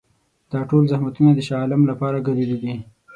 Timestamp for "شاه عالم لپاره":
1.47-2.23